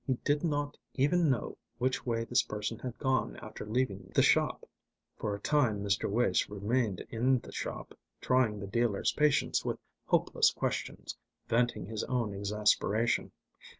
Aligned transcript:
He 0.07 0.13
did 0.25 0.43
not 0.43 0.79
even 0.95 1.29
know 1.29 1.59
which 1.77 2.07
way 2.07 2.23
this 2.23 2.41
person 2.41 2.79
had 2.79 2.97
gone 2.97 3.35
after 3.35 3.67
leaving 3.67 4.11
the 4.15 4.23
shop. 4.23 4.67
For 5.15 5.35
a 5.35 5.39
time 5.39 5.83
Mr. 5.83 6.09
Wace 6.09 6.49
remained 6.49 7.05
in 7.11 7.37
the 7.37 7.51
shop, 7.51 7.95
trying 8.19 8.59
the 8.59 8.65
dealer's 8.65 9.11
patience 9.11 9.63
with 9.63 9.77
hopeless 10.07 10.49
questions, 10.51 11.15
venting 11.47 11.85
his 11.85 12.03
own 12.05 12.33
exasperation. 12.33 13.31